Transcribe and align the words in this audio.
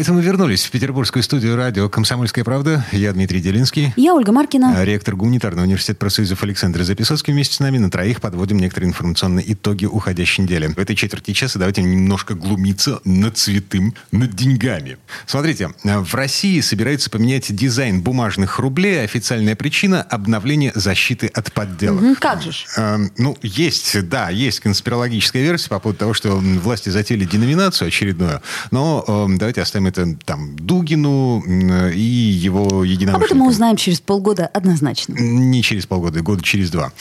А 0.00 0.02
это 0.02 0.14
мы 0.14 0.22
вернулись 0.22 0.64
в 0.64 0.70
петербургскую 0.70 1.22
студию 1.22 1.56
радио 1.56 1.90
«Комсомольская 1.90 2.42
правда». 2.42 2.86
Я 2.90 3.12
Дмитрий 3.12 3.42
Делинский. 3.42 3.92
Я 3.96 4.14
Ольга 4.14 4.32
Маркина. 4.32 4.78
А 4.78 4.82
Ректор 4.82 5.14
гуманитарного 5.14 5.66
университета 5.66 5.98
профсоюзов 5.98 6.42
Александр 6.42 6.84
Записовский. 6.84 7.34
Вместе 7.34 7.56
с 7.56 7.60
нами 7.60 7.76
на 7.76 7.90
троих 7.90 8.22
подводим 8.22 8.60
некоторые 8.60 8.88
информационные 8.88 9.52
итоги 9.52 9.84
уходящей 9.84 10.44
недели. 10.44 10.68
В 10.68 10.78
этой 10.78 10.96
четверти 10.96 11.34
часа 11.34 11.58
давайте 11.58 11.82
немножко 11.82 12.32
глумиться 12.32 13.02
над 13.04 13.36
цветым, 13.36 13.92
над 14.10 14.34
деньгами. 14.34 14.96
Смотрите, 15.26 15.68
в 15.84 16.14
России 16.14 16.60
собираются 16.60 17.10
поменять 17.10 17.54
дизайн 17.54 18.00
бумажных 18.00 18.58
рублей. 18.58 19.04
Официальная 19.04 19.54
причина– 19.54 20.00
обновление 20.10 20.72
защиты 20.74 21.26
от 21.26 21.52
подделок. 21.52 22.00
Мгм, 22.00 22.14
как 22.14 22.40
же 22.40 22.52
ж? 22.52 22.64
Э, 22.78 22.96
ну, 23.18 23.36
есть, 23.42 24.08
да, 24.08 24.30
есть 24.30 24.60
конспирологическая 24.60 25.42
версия 25.42 25.68
по 25.68 25.78
поводу 25.78 25.98
того, 25.98 26.14
что 26.14 26.36
власти 26.36 26.88
затеяли 26.88 27.26
деноминацию 27.26 27.88
очередную. 27.88 28.40
Но 28.70 29.04
э, 29.06 29.36
давайте 29.36 29.60
оставим 29.60 29.89
это 29.90 30.16
там 30.24 30.56
Дугину 30.56 31.42
и 31.90 32.00
его 32.00 32.66
Об 32.66 32.82
единомышленникам. 32.82 33.22
этом 33.22 33.38
мы 33.38 33.48
узнаем 33.48 33.76
через 33.76 34.00
полгода 34.00 34.46
однозначно. 34.46 35.14
Не 35.14 35.62
через 35.62 35.86
полгода, 35.86 36.22
года 36.22 36.42
через 36.42 36.70
два. 36.70 36.92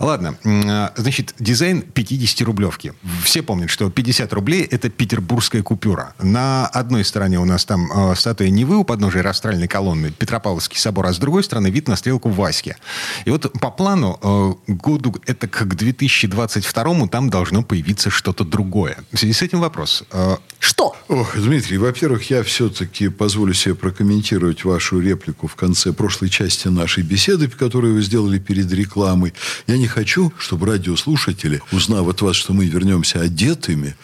Ладно, 0.00 0.36
а, 0.44 0.92
значит, 0.96 1.34
дизайн 1.38 1.84
50-рублевки. 1.94 2.94
Все 3.22 3.42
помнят, 3.42 3.70
что 3.70 3.90
50 3.90 4.32
рублей– 4.32 4.62
это 4.70 4.90
петербургская 4.90 5.62
купюра. 5.62 6.14
На 6.20 6.66
одной 6.66 7.04
стороне 7.04 7.38
у 7.38 7.44
нас 7.44 7.64
там 7.64 7.90
э, 7.92 8.14
статуя 8.16 8.50
Невы 8.50 8.76
у 8.76 8.84
подножия 8.84 9.22
растральной 9.22 9.68
колонны, 9.68 10.10
Петропавловский 10.10 10.78
собор, 10.78 11.06
а 11.06 11.12
с 11.12 11.18
другой 11.18 11.44
стороны 11.44 11.68
вид 11.68 11.88
на 11.88 11.96
стрелку 11.96 12.30
Васьки. 12.30 12.76
И 13.24 13.30
вот 13.30 13.52
по 13.60 13.70
плану 13.70 14.18
э, 14.22 14.72
году, 14.72 15.14
это 15.26 15.48
к 15.48 15.64
2022 15.64 17.08
там 17.08 17.30
должно 17.30 17.62
появиться 17.62 18.10
что-то 18.10 18.44
другое. 18.44 18.98
В 19.12 19.18
связи 19.18 19.32
с 19.32 19.42
этим 19.42 19.60
вопрос. 19.60 20.04
Что? 20.58 20.96
Ох, 21.08 21.36
Дмитрий, 21.36 21.78
во-первых, 21.78 22.30
я 22.30 22.37
все-таки 22.42 23.08
позволю 23.08 23.54
себе 23.54 23.74
прокомментировать 23.74 24.64
вашу 24.64 25.00
реплику 25.00 25.46
в 25.46 25.54
конце 25.54 25.92
прошлой 25.92 26.28
части 26.28 26.68
нашей 26.68 27.02
беседы, 27.02 27.48
которую 27.48 27.94
вы 27.94 28.02
сделали 28.02 28.38
перед 28.38 28.70
рекламой. 28.72 29.32
Я 29.66 29.76
не 29.78 29.86
хочу, 29.86 30.32
чтобы 30.38 30.66
радиослушатели, 30.66 31.60
узнав 31.72 32.08
от 32.08 32.22
вас, 32.22 32.36
что 32.36 32.52
мы 32.52 32.66
вернемся 32.66 33.20
одетыми, 33.20 33.96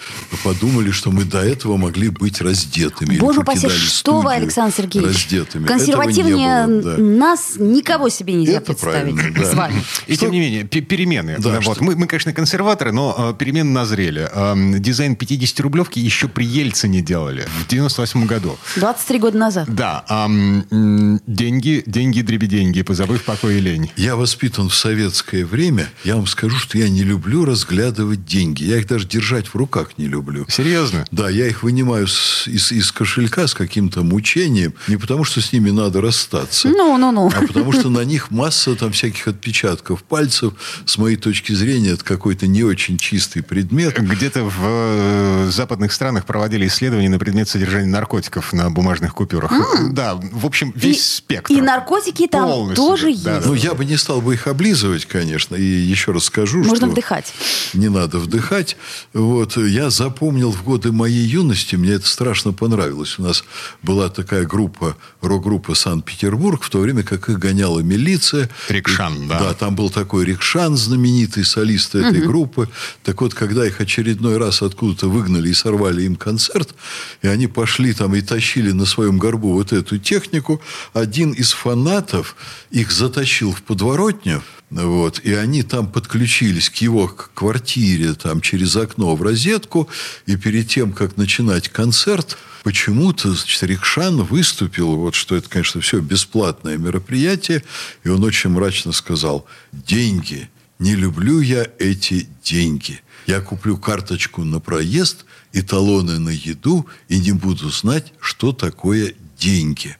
подумали, 0.43 0.91
что 0.91 1.11
мы 1.11 1.25
до 1.25 1.41
этого 1.41 1.77
могли 1.77 2.09
быть 2.11 2.41
раздетыми. 2.41 3.19
Боже 3.19 3.41
упаси, 3.41 3.69
что 3.69 4.21
вы, 4.21 4.35
Александр 4.35 4.75
Сергеевич. 4.77 5.25
Раздетыми. 5.25 5.67
Консервативнее 5.67 6.67
было, 6.67 6.83
да. 6.83 6.97
нас 6.99 7.55
никого 7.59 8.09
себе 8.09 8.35
нельзя 8.35 8.59
Это 8.59 8.73
представить 8.73 9.15
правильно, 9.15 9.41
да. 9.41 9.51
с 9.51 9.55
вами. 9.55 9.85
И 10.07 10.17
тем 10.17 10.31
не 10.31 10.41
менее, 10.41 10.65
пе- 10.65 10.81
перемены. 10.81 11.37
Да, 11.39 11.61
вот. 11.61 11.77
что- 11.77 11.85
мы, 11.85 11.97
мы, 11.97 12.07
конечно, 12.07 12.33
консерваторы, 12.33 12.93
но 12.93 13.33
э, 13.35 13.39
перемены 13.39 13.71
назрели. 13.71 14.29
Эм, 14.33 14.81
дизайн 14.81 15.15
50-рублевки 15.15 15.99
еще 15.99 16.29
при 16.29 16.45
Ельцине 16.45 17.01
делали 17.01 17.47
в 17.61 17.69
98 17.69 18.14
году. 18.15 18.57
23 18.77 19.19
года 19.19 19.39
назад. 19.39 19.67
Да, 19.75 20.05
ам, 20.09 20.65
м, 20.71 21.21
деньги, 21.27 21.83
деньги, 21.87 22.21
дребеденьги, 22.23 22.83
позабыв 22.83 23.25
покой 23.25 23.57
и 23.57 23.61
лень. 23.61 23.91
Я 23.97 24.17
воспитан 24.17 24.69
в 24.69 24.75
советское 24.75 25.45
время. 25.45 25.89
Я 26.05 26.17
вам 26.17 26.27
скажу, 26.27 26.57
что 26.57 26.79
я 26.79 26.89
не 26.89 27.03
люблю 27.03 27.45
разглядывать 27.45 28.25
деньги. 28.25 28.65
Я 28.65 28.79
их 28.79 28.87
даже 28.87 29.07
держать 29.07 29.47
в 29.49 29.55
руках 29.57 29.99
не 29.99 30.07
люблю. 30.07 30.47
Серьезно? 30.49 31.05
Да, 31.11 31.29
я 31.29 31.47
их 31.49 31.63
вынимаю 31.63 32.07
с- 32.07 32.47
из, 32.47 32.71
из 32.73 32.93
кошелька 32.93 33.47
с 33.49 33.55
каким-то 33.55 34.03
мучением. 34.03 34.75
Не 34.89 34.97
потому, 34.97 35.25
что 35.25 35.41
с 35.41 35.53
ними 35.53 35.71
надо 35.71 36.01
расстаться. 36.01 36.69
Ну-ну-ну. 36.69 37.31
А 37.35 37.41
потому 37.47 37.73
что 37.73 37.91
на 37.91 38.01
них 38.05 38.31
масса 38.31 38.75
там 38.77 38.93
всяких 38.93 39.27
отпечатков 39.29 40.03
пальцев. 40.05 40.55
С 40.87 40.99
моей 40.99 41.17
точки 41.17 41.53
зрения, 41.53 41.91
это 41.91 42.05
какой-то 42.05 42.47
не 42.47 42.63
очень 42.63 42.99
чистый 42.99 43.43
предмет. 43.43 43.99
Где-то 44.01 44.45
в 44.45 44.53
э, 44.63 45.49
западных 45.51 45.93
странах 45.93 46.27
проводили 46.27 46.67
исследования 46.67 47.09
на 47.09 47.19
предмет 47.19 47.49
содержания 47.49 47.87
наркотиков 48.09 48.53
на 48.53 48.71
бумажных 48.71 49.15
купюрах. 49.15 49.51
Да, 49.93 50.15
в 50.15 50.45
общем, 50.45 50.73
весь 50.77 50.99
И- 50.99 51.17
спектр. 51.17 51.53
И 51.53 51.61
наркотики 51.61 52.27
там 52.29 52.47
Полностью, 52.49 52.85
тоже 52.85 53.03
да, 53.05 53.09
есть. 53.11 53.25
да, 53.25 53.43
Ну, 53.47 53.55
я 53.55 53.73
бы 53.75 53.85
не 53.87 53.97
стал 53.97 54.21
бы 54.21 54.35
их 54.35 54.47
облизывать, 54.47 55.07
конечно. 55.07 55.57
И 55.57 55.63
еще 55.63 56.13
раз 56.13 56.25
скажу, 56.25 56.59
Можно 56.59 56.77
что... 56.77 56.87
вдыхать. 56.87 57.33
Не 57.73 57.89
надо 57.89 58.19
вдыхать. 58.19 58.77
Вот. 59.15 59.57
Я 59.57 59.89
запомнил 59.91 60.53
в 60.53 60.63
годы 60.65 60.93
моей 60.93 61.25
юности, 61.27 61.77
мне 61.77 61.93
это 61.93 62.07
страшно 62.07 62.53
понравилось. 62.53 63.19
У 63.19 63.23
нас 63.23 63.43
была 63.83 64.11
такая 64.11 64.45
группа, 64.45 64.97
рок-группа 65.23 65.75
«Санкт-Петербург», 65.75 66.63
в 66.63 66.69
то 66.69 66.81
время 66.81 67.03
как 67.03 67.29
их 67.31 67.39
гоняла 67.39 67.81
милиция. 67.81 68.51
Рикшан, 68.69 69.25
И- 69.25 69.29
да. 69.29 69.39
Да, 69.39 69.55
там 69.55 69.75
был 69.77 69.89
такой 69.89 70.27
Рикшан, 70.27 70.77
знаменитый 70.77 71.45
солист 71.45 71.95
этой 71.95 72.21
группы. 72.21 72.69
Так 73.03 73.23
вот, 73.23 73.33
когда 73.35 73.67
их 73.67 73.81
очередной 73.81 74.37
раз 74.37 74.61
откуда-то 74.63 75.09
выгнали 75.09 75.49
и 75.49 75.55
сорвали 75.55 76.03
им 76.03 76.17
концерт, 76.17 76.75
и 77.23 77.29
они 77.29 77.47
пошли 77.47 77.94
там 77.95 78.15
и 78.15 78.21
тащили 78.21 78.73
на 78.73 78.85
своем 78.85 79.19
горбу 79.19 79.53
вот 79.53 79.73
эту 79.73 79.99
технику, 79.99 80.61
один 80.93 81.33
из 81.33 81.53
фанатов 81.53 82.37
их 82.71 82.91
затащил 82.93 83.53
в 83.53 83.63
подворотню, 83.63 84.43
вот, 84.71 85.21
и 85.21 85.33
они 85.33 85.63
там 85.63 85.87
подключились 85.87 86.69
к 86.69 86.77
его 86.77 87.07
квартире 87.07 88.15
там, 88.15 88.41
через 88.41 88.77
окно 88.77 89.15
в 89.15 89.23
розетку, 89.23 89.89
и 90.27 90.37
перед 90.37 90.69
тем, 90.69 90.93
как 90.93 91.17
начинать 91.17 91.69
концерт, 91.69 92.37
почему-то 92.65 93.33
значит, 93.33 93.63
Рикшан 93.63 94.23
выступил, 94.23 94.97
вот 94.97 95.15
что 95.15 95.37
это, 95.37 95.49
конечно, 95.49 95.81
все 95.81 96.01
бесплатное 96.01 96.77
мероприятие, 96.77 97.63
и 98.03 98.09
он 98.09 98.25
очень 98.25 98.51
мрачно 98.51 98.93
сказал, 98.93 99.47
деньги, 99.73 100.49
не 100.85 100.97
люблю 100.97 101.41
я 101.41 101.67
эти 101.79 102.29
деньги. 102.45 103.01
Я 103.27 103.41
куплю 103.41 103.79
карточку 103.79 104.45
на 104.45 104.61
проезд 104.61 105.25
и 105.55 105.63
талоны 105.63 106.19
на 106.19 106.29
еду, 106.29 106.87
и 107.09 107.19
не 107.19 107.33
буду 107.33 107.71
знать, 107.71 108.13
что 108.21 108.53
такое 108.53 109.15
деньги. 109.39 109.97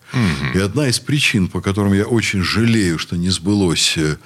И 0.55 0.59
одна 0.59 0.89
из 0.89 0.99
причин, 1.01 1.49
по 1.49 1.61
которым 1.61 1.93
я 1.93 2.05
очень 2.05 2.43
жалею, 2.43 2.99
что 2.99 3.17
не 3.17 3.31
сбылось, 3.31 3.95
э, 3.97 4.17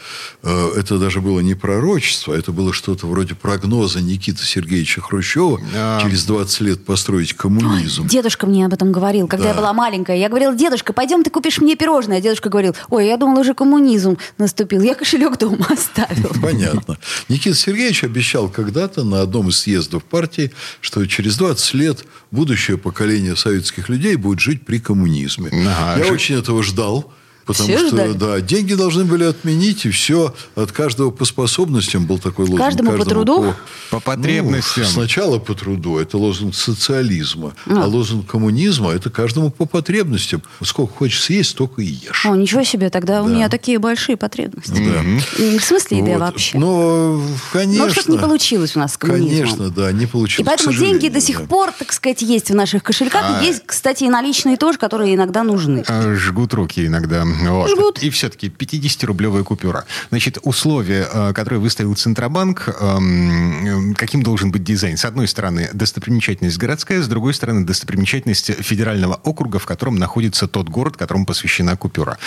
э, 0.42 0.70
это 0.76 0.98
даже 0.98 1.20
было 1.20 1.40
не 1.40 1.54
пророчество, 1.54 2.34
это 2.34 2.52
было 2.52 2.72
что-то 2.74 3.06
вроде 3.06 3.34
прогноза 3.34 4.00
Никиты 4.02 4.44
Сергеевича 4.44 5.00
Хрущева 5.00 5.60
А. 5.74 6.02
через 6.02 6.24
20 6.24 6.60
лет 6.60 6.84
построить 6.84 7.32
коммунизм. 7.32 8.06
Дедушка 8.06 8.46
мне 8.46 8.66
об 8.66 8.74
этом 8.74 8.92
говорил, 8.92 9.26
когда 9.28 9.44
Да. 9.46 9.50
я 9.50 9.56
была 9.56 9.72
маленькая. 9.72 10.16
Я 10.18 10.28
говорила, 10.28 10.54
дедушка, 10.54 10.92
пойдем 10.92 11.22
ты 11.24 11.30
купишь 11.30 11.58
мне 11.58 11.74
пирожное. 11.74 12.18
А 12.18 12.20
дедушка 12.20 12.50
говорил, 12.50 12.76
ой, 12.90 13.06
я 13.06 13.16
думал, 13.16 13.40
уже 13.40 13.54
коммунизм 13.54 14.18
наступил. 14.36 14.82
Я 14.82 14.94
кошелек 14.94 15.38
дома 15.38 15.66
оставил. 15.70 16.30
Понятно. 16.42 16.98
Никита 17.28 17.56
Сергеевич 17.56 18.04
обещал 18.04 18.48
когда-то 18.50 19.04
на 19.04 19.22
одном 19.22 19.48
из 19.48 19.58
съездов 19.58 20.04
партии, 20.04 20.52
что 20.82 21.04
через 21.06 21.36
20 21.38 21.74
лет 21.74 22.04
будущее 22.30 22.78
поколение 22.78 23.36
советских 23.36 23.88
людей 23.88 24.16
будет 24.16 24.40
жить 24.40 24.64
при 24.66 24.78
коммунизме. 24.78 25.48
Ага. 25.66 25.98
Я 25.98 26.04
Жи- 26.04 26.12
очень 26.12 26.34
этого 26.36 26.62
ждал. 26.62 27.12
Потому 27.48 27.68
Все 27.70 27.78
что, 27.78 27.88
ждали? 27.96 28.12
да, 28.12 28.40
деньги 28.42 28.74
должны 28.74 29.06
были 29.06 29.24
отменить, 29.24 29.86
и 29.86 29.90
все 29.90 30.34
от 30.54 30.70
каждого 30.70 31.10
по 31.10 31.24
способностям 31.24 32.04
был 32.04 32.18
такой 32.18 32.44
лозунг. 32.44 32.60
Каждому 32.60 32.92
по 32.92 33.04
труду? 33.06 33.54
По 33.90 34.00
потребностям. 34.00 34.84
Ну, 34.84 34.90
сначала 34.90 35.38
по 35.38 35.54
труду, 35.54 35.96
это 35.96 36.18
лозунг 36.18 36.54
социализма. 36.54 37.54
А, 37.66 37.86
лозунг 37.86 38.26
коммунизма, 38.30 38.90
это 38.92 39.08
каждому 39.08 39.50
по 39.50 39.64
потребностям. 39.64 40.42
Сколько 40.62 40.92
хочешь 40.92 41.22
съесть, 41.22 41.50
столько 41.50 41.80
и 41.80 41.86
ешь. 41.86 42.26
О, 42.26 42.36
ничего 42.36 42.62
себе, 42.64 42.90
тогда 42.90 43.22
у 43.22 43.26
Да. 43.28 43.34
меня 43.34 43.48
такие 43.48 43.78
большие 43.78 44.18
потребности. 44.18 44.72
Да. 44.72 45.02
В 45.58 45.64
смысле 45.64 45.98
еды 45.98 46.10
Вот. 46.12 46.20
вообще? 46.20 46.58
Но, 46.58 47.22
конечно. 47.50 47.86
Но 47.86 47.90
что-то 47.92 48.12
не 48.12 48.18
получилось 48.18 48.76
у 48.76 48.78
нас 48.78 48.92
с 48.92 48.98
коммунизмом. 48.98 49.30
Конечно, 49.30 49.70
да, 49.70 49.90
не 49.92 50.04
получилось. 50.04 50.40
И 50.40 50.44
поэтому 50.44 50.76
деньги 50.76 51.08
до 51.08 51.20
сих 51.22 51.38
да. 51.40 51.46
пор, 51.46 51.72
так 51.72 51.94
сказать, 51.94 52.20
есть 52.20 52.50
в 52.50 52.54
наших 52.54 52.82
кошельках. 52.82 53.22
А. 53.24 53.42
Есть, 53.42 53.62
кстати, 53.64 54.04
и 54.04 54.10
наличные 54.10 54.58
тоже, 54.58 54.76
которые 54.76 55.14
иногда 55.14 55.44
нужны. 55.44 55.82
Э, 55.88 56.14
Жгут 56.14 56.52
руки 56.52 56.84
иногда. 56.86 57.24
Вот. 57.42 57.70
Жгут. 57.70 58.02
И 58.02 58.10
все-таки 58.10 58.48
50-рублевая 58.48 59.44
купюра. 59.44 59.84
Значит, 60.10 60.38
условия, 60.42 61.08
э, 61.12 61.32
которые 61.32 61.60
выставил 61.60 61.94
Центробанк, 61.94 62.68
эм, 62.80 63.94
каким 63.94 64.22
должен 64.22 64.50
быть 64.50 64.64
дизайн? 64.64 64.96
С 64.96 65.04
одной 65.04 65.28
стороны, 65.28 65.70
достопримечательность 65.72 66.58
городская, 66.58 67.02
с 67.02 67.08
другой 67.08 67.34
стороны, 67.34 67.64
достопримечательность 67.64 68.62
федерального 68.62 69.14
округа, 69.22 69.58
в 69.58 69.66
котором 69.66 69.96
находится 69.96 70.48
тот 70.48 70.68
город, 70.68 70.96
которому 70.96 71.26
посвящена 71.26 71.76
купюра. 71.76 72.18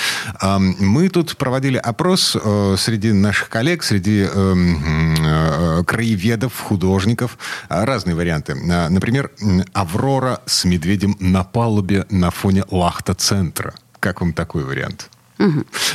Эм, 0.41 0.75
Мы 0.79 1.09
тут 1.09 1.37
проводили 1.37 1.77
опрос 1.77 2.37
э, 2.41 2.75
среди 2.77 3.11
наших 3.11 3.49
коллег, 3.49 3.83
среди 3.83 4.27
эм, 4.33 5.15
э, 5.19 5.83
краеведов, 5.85 6.59
художников, 6.59 7.37
разные 7.69 8.15
варианты. 8.15 8.55
Например, 8.55 9.31
«Аврора 9.73 10.41
с 10.45 10.65
медведем 10.65 11.15
на 11.19 11.43
палубе 11.43 12.05
на 12.09 12.31
фоне 12.31 12.63
лахта-центра». 12.69 13.73
Как 14.01 14.19
вам 14.19 14.33
такой 14.33 14.63
вариант? 14.65 15.09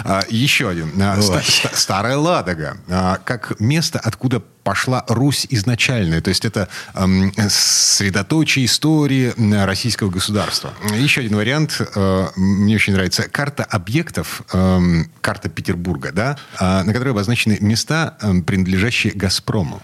А, 0.04 0.22
еще 0.30 0.68
один. 0.70 0.90
Ста- 1.20 1.42
ста- 1.42 1.76
Старая 1.76 2.16
Ладога. 2.16 2.78
А, 2.88 3.18
как 3.24 3.60
место, 3.60 4.00
откуда 4.02 4.42
пошла 4.66 5.04
Русь 5.06 5.46
изначальная. 5.48 6.20
То 6.20 6.30
есть 6.30 6.44
это 6.44 6.68
эм, 6.94 7.32
средоточие 7.48 8.66
истории 8.66 9.32
российского 9.64 10.10
государства. 10.10 10.72
Еще 10.92 11.20
один 11.20 11.36
вариант, 11.36 11.80
э, 11.80 12.26
мне 12.34 12.74
очень 12.74 12.94
нравится. 12.94 13.28
Карта 13.30 13.62
объектов, 13.62 14.42
э, 14.52 14.78
карта 15.20 15.48
Петербурга, 15.48 16.10
да, 16.12 16.36
э, 16.58 16.82
на 16.82 16.92
которой 16.92 17.10
обозначены 17.10 17.58
места, 17.60 18.16
э, 18.20 18.40
принадлежащие 18.40 19.12
«Газпрому». 19.12 19.80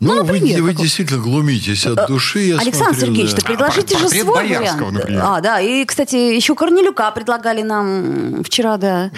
Ну, 0.00 0.22
вы, 0.24 0.38
вы 0.60 0.74
действительно 0.74 1.22
глумитесь 1.22 1.86
от 1.86 2.06
души, 2.08 2.40
я 2.40 2.58
Александр 2.58 2.98
смотрю, 2.98 3.06
Сергеевич, 3.06 3.30
да. 3.30 3.36
ты 3.38 3.44
предложите 3.46 3.96
А, 3.96 3.98
же 3.98 4.08
свой 4.10 4.34
Боярского, 4.34 4.90
вариант. 4.90 4.92
например. 4.98 5.22
А, 5.24 5.40
да, 5.40 5.60
и, 5.60 5.86
кстати, 5.86 6.16
еще 6.16 6.54
Корнелюка 6.54 7.10
предлагали 7.12 7.62
нам 7.62 8.44
вчера, 8.44 8.76
да. 8.76 9.10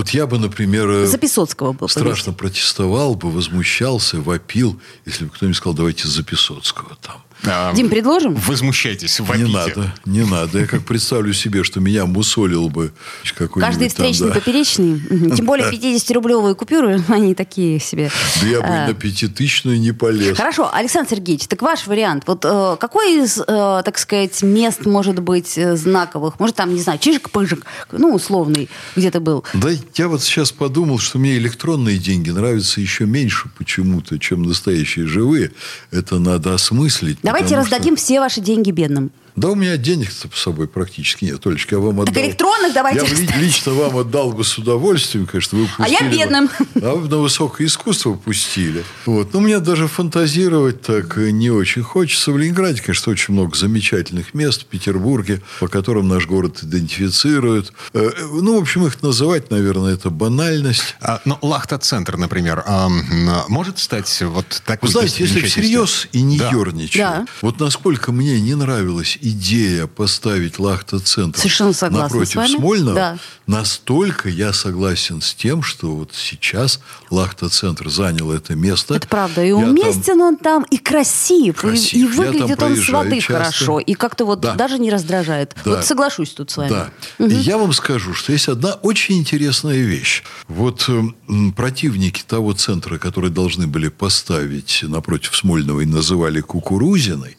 Вот 0.00 0.08
я 0.14 0.26
бы, 0.26 0.38
например, 0.38 0.88
э, 0.88 1.06
За 1.06 1.18
Песоцкого 1.18 1.74
был. 1.74 1.86
страшно 1.86 2.32
протестовал 2.32 3.16
бы, 3.16 3.30
возмущался, 3.30 4.18
вопил, 4.18 4.80
если 5.04 5.26
бы 5.26 5.30
кто-нибудь 5.30 5.58
сказал, 5.58 5.74
давайте 5.74 6.08
за 6.08 6.22
Песоцкого 6.22 6.96
там. 7.02 7.22
А, 7.46 7.72
Дим, 7.72 7.88
предложим? 7.88 8.34
Возмущайтесь, 8.34 9.20
вопите. 9.20 9.46
Не 9.46 9.52
надо, 9.52 9.94
не 10.04 10.24
надо. 10.24 10.60
Я 10.60 10.66
как 10.66 10.84
представлю 10.84 11.32
себе, 11.32 11.64
что 11.64 11.80
меня 11.80 12.06
мусолил 12.06 12.68
бы 12.68 12.92
какой-нибудь 13.24 13.62
Каждый 13.62 13.88
там, 13.88 13.88
встречный 13.88 14.28
да. 14.28 14.34
поперечный. 14.34 15.00
Тем 15.34 15.46
более 15.46 15.70
50-рублевые 15.70 16.54
купюры, 16.54 17.02
они 17.08 17.34
такие 17.34 17.80
себе. 17.80 18.10
Да 18.40 18.46
я 18.46 18.60
бы 18.60 18.66
А, 18.66 18.86
на 18.88 18.94
пятитысячную 18.94 19.80
не 19.80 19.92
полез. 19.92 20.36
Хорошо, 20.36 20.70
Александр 20.72 21.10
Сергеевич, 21.10 21.46
так 21.46 21.62
ваш 21.62 21.86
вариант. 21.86 22.24
Вот 22.26 22.44
э, 22.44 22.76
какой 22.78 23.22
из, 23.22 23.38
э, 23.38 23.44
так 23.46 23.98
сказать, 23.98 24.42
мест 24.42 24.84
может 24.84 25.20
быть 25.20 25.56
э, 25.56 25.76
знаковых? 25.76 26.38
Может, 26.38 26.56
там, 26.56 26.74
не 26.74 26.80
знаю, 26.80 26.98
Чижик-Пыжик, 26.98 27.64
ну, 27.92 28.14
условный, 28.14 28.68
где-то 28.96 29.20
был. 29.20 29.44
Да, 29.54 29.70
я 29.94 30.08
вот 30.08 30.22
сейчас 30.22 30.52
подумал, 30.52 30.98
что 30.98 31.18
мне 31.18 31.36
электронные 31.36 31.98
деньги 31.98 32.30
нравятся 32.30 32.80
еще 32.80 33.06
меньше 33.06 33.48
почему-то, 33.56 34.18
чем 34.18 34.42
настоящие 34.42 35.06
живые. 35.06 35.52
Это 35.90 36.18
надо 36.18 36.54
осмыслить. 36.54 37.18
Давайте 37.30 37.54
раздадим 37.54 37.94
все 37.94 38.18
ваши 38.18 38.40
деньги 38.40 38.72
бедным. 38.72 39.12
Да 39.36 39.48
у 39.50 39.54
меня 39.54 39.76
денег-то 39.76 40.28
с 40.34 40.40
собой 40.40 40.68
практически 40.68 41.24
нет. 41.24 41.40
Толечка, 41.40 41.76
я 41.76 41.80
вам 41.80 42.00
отдал... 42.00 42.14
электронных 42.22 42.72
давайте 42.74 43.04
Я 43.04 43.10
раздать. 43.10 43.36
лично 43.38 43.72
вам 43.72 43.96
отдал 43.96 44.32
бы 44.32 44.44
с 44.44 44.58
удовольствием, 44.58 45.26
конечно. 45.26 45.58
Вы 45.58 45.68
А 45.78 45.88
я 45.88 46.00
бедным. 46.02 46.48
А 46.82 46.94
вы 46.94 47.08
на 47.08 47.18
высокое 47.18 47.66
искусство 47.66 48.14
пустили. 48.14 48.84
Вот. 49.06 49.32
Но 49.32 49.40
мне 49.40 49.58
даже 49.60 49.88
фантазировать 49.88 50.82
так 50.82 51.16
не 51.16 51.50
очень 51.50 51.82
хочется. 51.82 52.32
В 52.32 52.38
Ленинграде, 52.38 52.80
конечно, 52.82 53.12
очень 53.12 53.34
много 53.34 53.56
замечательных 53.56 54.34
мест. 54.34 54.62
В 54.62 54.66
Петербурге, 54.66 55.40
по 55.60 55.68
которым 55.68 56.08
наш 56.08 56.26
город 56.26 56.58
идентифицирует. 56.62 57.72
Э, 57.92 58.10
Ну, 58.32 58.58
в 58.58 58.62
общем, 58.62 58.86
их 58.86 59.02
называть, 59.02 59.50
наверное, 59.50 59.94
это 59.94 60.10
банальность. 60.10 60.96
А, 61.00 61.20
ну, 61.24 61.38
Лахта-центр, 61.40 62.16
например, 62.16 62.62
а, 62.66 62.88
может 63.48 63.78
стать 63.78 64.20
вот 64.22 64.62
такой 64.66 64.86
Вы 64.88 64.92
знаете, 64.92 65.22
если 65.24 65.40
всерьез 65.42 66.08
и 66.12 66.22
не 66.22 66.38
Да. 66.38 66.50
ерничать, 66.50 66.96
Да. 66.98 67.26
вот 67.42 67.60
насколько 67.60 68.12
мне 68.12 68.40
не 68.40 68.54
нравилась 68.54 69.18
идея 69.30 69.86
поставить 69.86 70.58
Лахта-центр 70.58 71.40
напротив. 71.90 72.40
Смольного, 72.50 72.94
Да. 72.94 73.18
настолько 73.46 74.28
я 74.28 74.52
согласен 74.52 75.20
с 75.22 75.34
тем, 75.34 75.62
что 75.62 75.94
вот 75.96 76.12
сейчас 76.14 76.80
Лахта-центр 77.10 77.88
занял 77.90 78.30
это 78.32 78.54
место. 78.54 78.94
Это 78.94 79.08
правда. 79.08 79.44
И 79.44 79.48
Я 79.48 79.54
там- 79.60 79.70
уместен 79.70 80.20
он 80.20 80.36
там, 80.36 80.64
и 80.70 80.76
красив, 80.78 81.56
и- 81.64 81.68
Красив. 81.68 81.94
и, 81.94 82.06
там 82.06 82.16
выглядит 82.26 82.62
он 82.62 82.72
с 82.72 82.74
проезжаю 82.76 82.96
воды 83.04 83.16
часто. 83.20 83.32
хорошо, 83.32 83.78
и 83.80 83.94
как-то 83.94 84.24
вот 84.24 84.40
Да. 84.40 84.54
даже 84.54 84.78
не 84.78 84.90
раздражает. 84.90 85.54
Да. 85.64 85.70
Вот 85.76 85.84
соглашусь 85.84 86.30
тут 86.30 86.50
с 86.50 86.56
вами. 86.56 86.70
Да. 86.70 86.90
И 87.18 87.32
я 87.34 87.58
вам 87.58 87.72
скажу, 87.72 88.14
что 88.14 88.32
есть 88.32 88.48
одна 88.48 88.74
очень 88.74 89.18
интересная 89.18 89.80
вещь. 89.80 90.22
Вот 90.48 90.88
м, 90.88 91.52
противники 91.52 92.22
того 92.26 92.52
центра, 92.52 92.98
который 92.98 93.30
должны 93.30 93.66
были 93.66 93.88
поставить 93.88 94.80
напротив 94.82 95.36
Смольного 95.36 95.80
и 95.80 95.86
называли 95.86 96.40
Кукурузиной, 96.40 97.36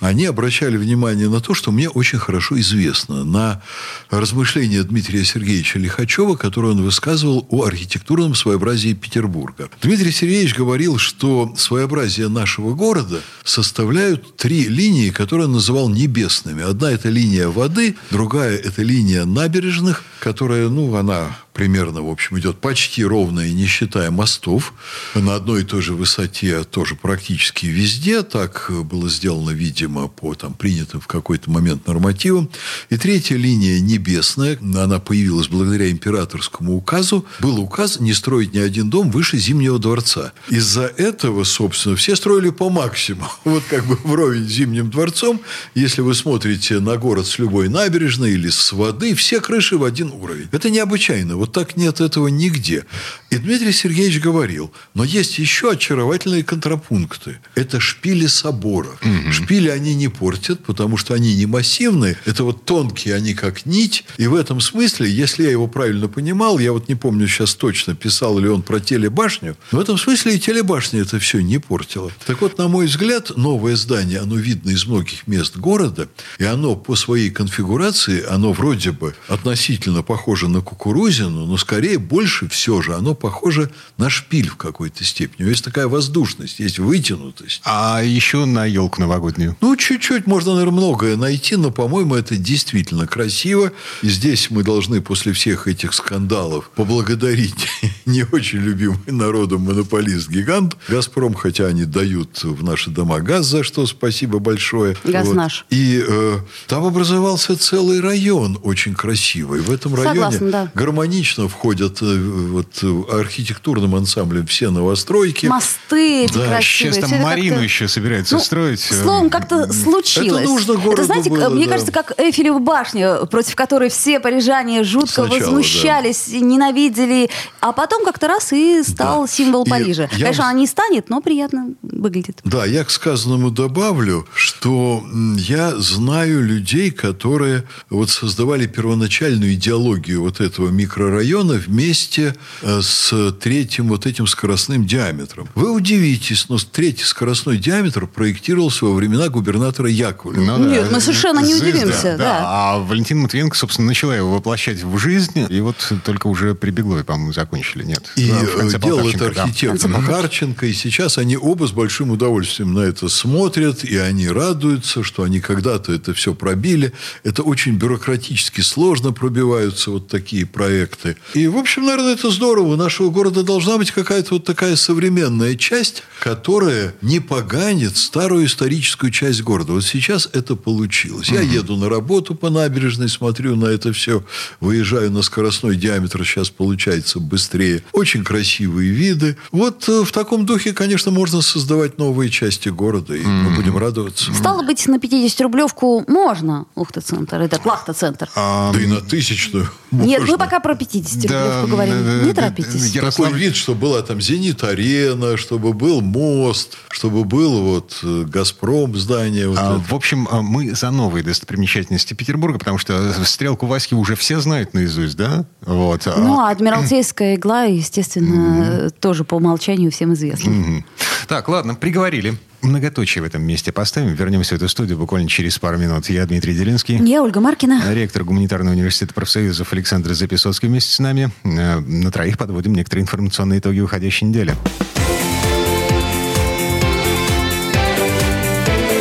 они 0.00 0.26
обращали 0.26 0.76
внимание 0.76 1.13
на 1.14 1.40
то, 1.40 1.54
что 1.54 1.72
мне 1.72 1.88
очень 1.88 2.18
хорошо 2.18 2.58
известно, 2.60 3.24
на 3.24 3.62
размышления 4.10 4.82
Дмитрия 4.82 5.24
Сергеевича 5.24 5.78
Лихачева, 5.78 6.36
которые 6.36 6.72
он 6.72 6.82
высказывал 6.82 7.46
о 7.50 7.64
архитектурном 7.64 8.34
своеобразии 8.34 8.92
Петербурга. 8.92 9.70
Дмитрий 9.82 10.12
Сергеевич 10.12 10.54
говорил, 10.54 10.98
что 10.98 11.54
своеобразие 11.56 12.28
нашего 12.28 12.74
города 12.74 13.20
составляют 13.44 14.36
три 14.36 14.64
линии, 14.64 15.10
которые 15.10 15.46
он 15.46 15.52
называл 15.52 15.88
небесными. 15.88 16.62
Одна– 16.62 16.90
это 16.92 17.08
линия 17.08 17.48
воды, 17.48 17.96
другая– 18.10 18.56
это 18.64 18.82
линия 18.82 19.24
набережных, 19.24 20.04
которая, 20.24 20.70
ну, 20.70 20.96
она 20.96 21.36
примерно, 21.52 22.02
в 22.02 22.10
общем, 22.10 22.38
идет 22.38 22.58
почти 22.58 23.04
ровная, 23.04 23.50
не 23.52 23.66
считая 23.66 24.10
мостов, 24.10 24.74
на 25.14 25.36
одной 25.36 25.62
и 25.62 25.64
той 25.64 25.82
же 25.82 25.94
высоте, 25.94 26.64
тоже 26.64 26.96
практически 26.96 27.66
везде. 27.66 28.22
Так 28.22 28.70
было 28.84 29.08
сделано, 29.08 29.50
видимо, 29.50 30.08
по 30.08 30.34
там, 30.34 30.54
принятым 30.54 31.00
в 31.00 31.06
какой-то 31.06 31.50
момент 31.50 31.86
нормативам. 31.86 32.50
И 32.90 32.96
третья 32.96 33.36
линия 33.36 33.80
небесная, 33.80 34.58
она 34.60 34.98
появилась 34.98 35.48
благодаря 35.48 35.90
императорскому 35.90 36.74
указу. 36.74 37.24
Был 37.40 37.60
указ 37.60 38.00
не 38.00 38.14
строить 38.14 38.52
ни 38.52 38.58
один 38.58 38.90
дом 38.90 39.10
выше 39.10 39.38
Зимнего 39.38 39.78
дворца. 39.78 40.32
Из-за 40.48 40.86
этого, 40.86 41.44
собственно, 41.44 41.96
все 41.96 42.16
строили 42.16 42.50
по 42.50 42.68
максимуму. 42.70 43.30
Вот 43.44 43.62
как 43.70 43.86
бы 43.86 43.96
вровень 44.02 44.48
с 44.48 44.52
Зимним 44.52 44.90
дворцом. 44.90 45.40
Если 45.74 46.00
вы 46.00 46.14
смотрите 46.14 46.80
на 46.80 46.96
город 46.96 47.26
с 47.26 47.38
любой 47.38 47.68
набережной 47.68 48.32
или 48.32 48.48
с 48.48 48.72
воды, 48.72 49.14
все 49.14 49.40
крыши 49.40 49.78
в 49.78 49.84
один 49.84 50.13
уровень. 50.14 50.48
Это 50.52 50.70
необычайно. 50.70 51.36
Вот 51.36 51.52
так 51.52 51.76
нет 51.76 52.00
этого 52.00 52.28
нигде. 52.28 52.84
И 53.30 53.36
Дмитрий 53.36 53.72
Сергеевич 53.72 54.20
говорил, 54.20 54.72
но 54.94 55.04
есть 55.04 55.38
еще 55.38 55.72
очаровательные 55.72 56.44
контрапункты. 56.44 57.38
Это 57.54 57.80
шпили 57.80 58.26
соборов. 58.26 59.00
Шпили 59.32 59.68
они 59.68 59.94
не 59.94 60.08
портят, 60.08 60.64
потому 60.64 60.96
что 60.96 61.14
они 61.14 61.34
не 61.34 61.46
массивные. 61.46 62.16
Это 62.24 62.44
вот 62.44 62.64
тонкие, 62.64 63.14
они 63.14 63.34
как 63.34 63.66
нить. 63.66 64.04
И 64.18 64.26
в 64.26 64.34
этом 64.34 64.60
смысле, 64.60 65.10
если 65.10 65.42
я 65.42 65.50
его 65.50 65.66
правильно 65.66 66.08
понимал, 66.08 66.58
я 66.58 66.72
вот 66.72 66.88
не 66.88 66.94
помню 66.94 67.26
сейчас 67.26 67.54
точно, 67.54 67.94
писал 67.94 68.38
ли 68.38 68.48
он 68.48 68.62
про 68.62 68.78
телебашню, 68.78 69.56
в 69.72 69.78
этом 69.78 69.98
смысле 69.98 70.36
и 70.36 70.38
телебашня 70.38 71.00
это 71.00 71.18
все 71.18 71.40
не 71.40 71.58
портила. 71.58 72.12
Так 72.26 72.40
вот, 72.40 72.56
на 72.58 72.68
мой 72.68 72.86
взгляд, 72.86 73.36
новое 73.36 73.74
здание, 73.74 74.20
оно 74.20 74.36
видно 74.36 74.70
из 74.70 74.86
многих 74.86 75.26
мест 75.26 75.56
города, 75.56 76.08
и 76.38 76.44
оно 76.44 76.76
по 76.76 76.94
своей 76.94 77.30
конфигурации, 77.30 78.24
оно 78.24 78.52
вроде 78.52 78.92
бы 78.92 79.14
относительно 79.28 80.03
похоже 80.04 80.48
на 80.48 80.60
кукурузину, 80.60 81.46
но 81.46 81.56
скорее 81.56 81.98
больше 81.98 82.48
все 82.48 82.80
же 82.82 82.94
оно 82.94 83.14
похоже 83.14 83.70
на 83.98 84.08
шпиль 84.10 84.48
в 84.48 84.56
какой-то 84.56 85.04
степени. 85.04 85.48
Есть 85.48 85.64
такая 85.64 85.88
воздушность, 85.88 86.60
есть 86.60 86.78
вытянутость. 86.78 87.60
А 87.64 88.02
еще 88.02 88.44
на 88.44 88.64
елку 88.66 89.00
новогоднюю. 89.00 89.56
Ну, 89.60 89.76
чуть-чуть 89.76 90.26
можно, 90.26 90.54
наверное, 90.54 90.76
многое 90.76 91.16
найти, 91.16 91.56
но, 91.56 91.70
по-моему, 91.70 92.14
это 92.14 92.36
действительно 92.36 93.06
красиво. 93.06 93.72
И 94.02 94.08
здесь 94.08 94.50
мы 94.50 94.62
должны 94.62 95.00
после 95.00 95.32
всех 95.32 95.66
этих 95.66 95.94
скандалов 95.94 96.70
поблагодарить 96.74 97.68
не 98.06 98.24
очень 98.30 98.58
любимый 98.58 98.98
народом 99.06 99.62
монополист-гигант 99.62 100.76
«Газпром», 100.88 101.34
хотя 101.34 101.66
они 101.66 101.84
дают 101.84 102.42
в 102.44 102.62
наши 102.62 102.90
дома 102.90 103.20
газ, 103.20 103.46
за 103.46 103.62
что 103.64 103.86
спасибо 103.86 104.38
большое. 104.38 104.96
Газ 105.04 105.28
наш. 105.32 105.64
И 105.70 106.04
э, 106.06 106.38
там 106.66 106.84
образовался 106.84 107.56
целый 107.56 108.00
район 108.00 108.58
очень 108.62 108.94
красивый. 108.94 109.60
В 109.60 109.70
этом 109.72 109.94
районе 109.94 110.14
Согласна, 110.14 110.50
да. 110.50 110.70
гармонично 110.74 111.48
входят 111.48 112.02
э, 112.02 112.04
вот, 112.04 112.78
э, 112.82 113.02
архитектурным 113.12 113.94
ансамблем 113.94 114.46
все 114.46 114.70
новостройки. 114.70 115.46
Мосты 115.46 116.24
эти 116.24 116.34
Да, 116.34 116.48
красивые. 116.48 116.94
Сейчас 116.94 117.10
там 117.10 117.20
Марину 117.22 117.60
еще 117.60 117.88
собираются 117.88 118.34
Ну, 118.34 118.40
строить. 118.40 118.86
э, 118.90 119.02
Словом, 119.02 119.30
как-то 119.30 119.72
случилось. 119.72 120.42
Это 120.42 120.50
нужно 120.50 120.74
городу 120.74 120.92
Это, 120.92 121.04
знаете, 121.04 121.30
было, 121.30 121.48
мне 121.48 121.66
да. 121.66 121.72
кажется, 121.72 121.92
как 121.92 122.12
Эйфелева 122.18 122.58
башня, 122.58 123.24
против 123.26 123.54
которой 123.56 123.88
все 123.88 124.20
парижане 124.20 124.84
жутко 124.84 125.26
Сначала, 125.26 125.38
возмущались, 125.38 126.28
ненавидели, 126.28 127.30
а 127.60 127.72
потом 127.72 127.93
как-то 128.04 128.28
раз 128.28 128.52
и 128.52 128.82
стал 128.82 129.22
Да. 129.22 129.28
символ 129.28 129.64
И 129.64 129.70
Парижа. 129.70 130.08
я 130.12 130.18
Конечно, 130.18 130.44
она 130.48 130.58
не 130.58 130.66
станет, 130.66 131.10
но 131.10 131.20
приятно 131.20 131.74
выглядит. 131.82 132.40
Да, 132.44 132.64
я 132.64 132.84
к 132.84 132.90
сказанному 132.90 133.50
добавлю, 133.50 134.26
что 134.34 135.04
я 135.36 135.76
знаю 135.76 136.42
людей, 136.44 136.90
которые 136.90 137.64
вот 137.90 138.10
создавали 138.10 138.66
первоначальную 138.66 139.54
идеологию 139.54 140.22
вот 140.22 140.40
этого 140.40 140.70
микрорайона 140.70 141.54
вместе 141.54 142.34
э, 142.62 142.80
с 142.82 143.32
третьим 143.40 143.88
вот 143.88 144.06
этим 144.06 144.26
скоростным 144.26 144.86
диаметром. 144.86 145.48
Вы 145.54 145.70
удивитесь, 145.70 146.48
но 146.48 146.56
третий 146.58 147.04
скоростной 147.04 147.58
диаметр 147.58 148.06
проектировался 148.06 148.86
во 148.86 148.94
времена 148.94 149.28
губернатора 149.28 149.88
Яковлева. 149.90 150.44
Ну 150.44 150.64
да. 150.64 150.70
Нет, 150.70 150.92
мы 150.92 151.00
совершенно 151.00 151.40
не 151.40 151.54
Звезда, 151.54 151.78
удивимся, 151.78 152.16
да. 152.18 152.40
А 152.44 152.78
Валентина 152.78 153.22
Матвиенко, 153.22 153.56
собственно, 153.56 153.88
начала 153.88 154.14
его 154.16 154.32
воплощать 154.32 154.82
в 154.82 154.98
жизнь, 154.98 155.46
и 155.48 155.60
вот 155.60 155.92
только 156.04 156.26
уже 156.28 156.54
при 156.54 156.70
Беглове, 156.70 157.04
по-моему, 157.04 157.32
закончили. 157.32 157.83
Нет. 157.84 158.10
И 158.16 158.28
Да, 158.28 158.78
делал 158.78 159.08
это 159.08 159.20
Полтавченко, 159.20 159.34
да. 159.34 159.42
архитектор 159.42 160.02
Харченко, 160.02 160.66
и 160.66 160.72
сейчас 160.72 161.18
они 161.18 161.36
оба 161.36 161.66
с 161.66 161.72
большим 161.72 162.10
удовольствием 162.10 162.72
на 162.74 162.80
это 162.80 163.08
смотрят, 163.08 163.84
и 163.84 163.96
они 163.96 164.28
радуются, 164.28 165.02
что 165.02 165.22
они 165.22 165.40
когда-то 165.40 165.92
это 165.92 166.14
все 166.14 166.34
пробили. 166.34 166.92
Это 167.22 167.42
очень 167.42 167.76
бюрократически 167.76 168.60
сложно 168.60 169.12
пробивается. 169.12 169.74
запускаются 169.74 169.90
вот 169.90 170.08
такие 170.08 170.46
проекты. 170.46 171.16
И, 171.34 171.46
в 171.46 171.56
общем, 171.56 171.84
наверное, 171.84 172.14
это 172.14 172.30
здорово. 172.30 172.74
У 172.74 172.76
нашего 172.76 173.10
города 173.10 173.42
должна 173.42 173.78
быть 173.78 173.90
какая-то 173.90 174.34
вот 174.34 174.44
такая 174.44 174.76
современная 174.76 175.56
часть, 175.56 176.02
которая 176.20 176.94
не 177.02 177.20
поганит 177.20 177.96
старую 177.96 178.46
историческую 178.46 179.10
часть 179.10 179.42
города. 179.42 179.72
Вот 179.72 179.84
сейчас 179.84 180.28
это 180.32 180.56
получилось. 180.56 181.28
Я 181.28 181.40
еду 181.40 181.76
на 181.76 181.88
работу 181.88 182.34
по 182.34 182.50
набережной, 182.50 183.08
смотрю 183.08 183.56
на 183.56 183.66
это 183.66 183.92
все, 183.92 184.24
выезжаю 184.60 185.10
на 185.10 185.22
скоростной 185.22 185.76
диаметр, 185.76 186.24
сейчас 186.24 186.50
получается 186.50 187.18
быстрее. 187.20 187.73
Очень 187.92 188.24
красивые 188.24 188.90
виды. 188.90 189.36
Вот 189.52 189.88
э, 189.88 190.02
в 190.04 190.12
таком 190.12 190.46
духе, 190.46 190.72
конечно, 190.72 191.10
можно 191.10 191.42
создавать 191.42 191.98
новые 191.98 192.30
части 192.30 192.68
города, 192.68 193.14
и 193.14 193.24
мы 193.24 193.50
будем 193.56 193.76
радоваться. 193.78 194.32
Стало 194.34 194.62
быть, 194.62 194.86
на 194.86 194.96
50-рублевку 194.96 196.04
можно 196.08 196.66
Ухта-центр, 196.74 197.40
этот 197.40 197.64
Лахта-центр. 197.64 198.28
Да 198.34 198.72
и 198.80 198.86
на 198.86 199.00
тысячную. 199.00 199.68
Нет, 199.90 200.22
мы 200.28 200.36
пока 200.38 200.60
про 200.60 200.74
50-рублевку 200.74 201.28
Да, 201.28 201.66
говорим. 201.66 202.04
да, 202.04 202.12
Не 202.24 202.32
да, 202.32 202.42
торопитесь. 202.42 202.72
да, 202.92 203.00
Такой 203.00 203.26
Ярослав- 203.28 203.32
вид, 203.34 203.56
чтобы 203.56 203.80
была 203.80 204.02
там 204.02 204.20
Зенит-арена, 204.20 205.36
чтобы 205.36 205.72
был 205.72 206.00
мост, 206.00 206.76
чтобы 206.90 207.24
был 207.24 207.62
вот 207.62 207.98
э, 208.02 208.24
Газпром 208.26 208.96
здание. 208.96 209.48
Вот 209.48 209.58
А, 209.58 209.76
это. 209.76 209.84
В 209.88 209.94
общем, 209.94 210.28
а, 210.30 210.42
мы 210.42 210.74
за 210.74 210.90
новые 210.90 211.22
достопримечательности 211.22 212.14
Петербурга, 212.14 212.58
потому 212.58 212.78
что 212.78 213.12
стрелку 213.24 213.66
Васьки 213.66 213.94
уже 213.94 214.16
все 214.16 214.40
знают 214.40 214.74
наизусть, 214.74 215.16
да? 215.16 215.44
Вот. 215.62 216.06
а- 216.06 216.16
Ну, 216.18 216.40
а 216.40 216.50
Адмиралтейская 216.50 217.36
игла, 217.36 217.63
естественно, 217.64 218.90
тоже 219.00 219.24
по 219.24 219.34
умолчанию 219.36 219.90
всем 219.90 220.12
известна. 220.14 220.50
Мгм. 220.50 220.84
Так, 221.28 221.48
ладно, 221.48 221.74
приговорили. 221.74 222.34
Многоточие 222.62 223.22
в 223.22 223.26
этом 223.26 223.42
месте 223.42 223.72
поставим. 223.72 224.14
Вернемся 224.14 224.54
в 224.54 224.56
эту 224.56 224.68
студию 224.68 224.96
буквально 224.96 225.28
через 225.28 225.58
пару 225.58 225.76
минут. 225.76 226.08
Я 226.08 226.24
Дмитрий 226.24 226.54
Делинский. 226.54 226.96
Я 226.96 227.22
Ольга 227.22 227.40
Маркина. 227.40 227.82
Ректор 227.92 228.24
Гуманитарного 228.24 228.74
университета 228.74 229.12
профсоюзов 229.12 229.72
Александр 229.72 230.14
Записоцкий 230.14 230.68
вместе 230.68 230.92
с 230.92 230.98
нами. 230.98 231.30
Э, 231.44 231.80
На 231.80 232.10
троих 232.10 232.38
подводим 232.38 232.74
некоторые 232.74 233.02
информационные 233.02 233.58
итоги 233.60 233.80
уходящей 233.80 234.26
недели. 234.28 234.54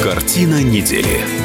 Картина 0.02 0.62
недели. 0.62 1.43